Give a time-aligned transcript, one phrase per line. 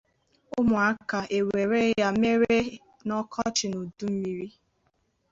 [0.59, 4.47] ụmụaka ewere ya mere anụ n'ọkọchị na n'udummiri